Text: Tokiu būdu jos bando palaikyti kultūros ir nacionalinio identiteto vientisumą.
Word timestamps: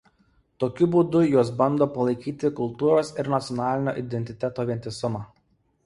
Tokiu 0.61 0.87
būdu 0.95 1.21
jos 1.25 1.51
bando 1.59 1.89
palaikyti 1.99 2.53
kultūros 2.63 3.15
ir 3.23 3.33
nacionalinio 3.37 3.97
identiteto 4.05 4.71
vientisumą. 4.73 5.29